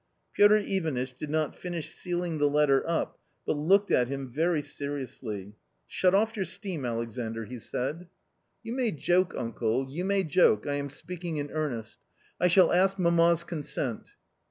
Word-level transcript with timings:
Piotr 0.33 0.55
Ivanitch 0.55 1.13
did 1.15 1.29
not 1.29 1.55
finish 1.55 1.91
sealing 1.93 2.39
the 2.39 2.49
letter 2.49 2.83
up 2.89 3.19
but 3.45 3.55
looked 3.55 3.91
at 3.91 4.07
him 4.07 4.31
very 4.33 4.63
seriously." 4.63 5.53
Shut 5.87 6.15
off 6.15 6.35
your 6.35 6.43
steam, 6.45 6.85
Alexandr!" 6.85 7.45
he 7.45 7.59
said. 7.59 7.77
A 7.77 7.85
A 7.85 7.93
COMMON 7.93 8.07
STORY 8.07 8.63
75" 8.63 8.63
You 8.63 8.73
may 8.75 8.91
joke, 8.99 9.33
uncle, 9.37 9.89
you 9.91 10.03
may 10.03 10.23
joke, 10.23 10.65
I 10.65 10.73
am 10.73 10.89
speaking 10.89 11.37
in 11.37 11.51
earnest. 11.51 11.99
I 12.39 12.47
shall 12.47 12.71
ask 12.73 12.97
mamma's 12.97 13.43
consent." 13.43 14.13